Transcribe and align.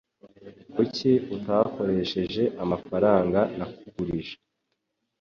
Kuki 0.73 1.09
utakoresheje 1.35 2.43
amafaranga 2.63 3.39
nakugurije? 3.57 4.35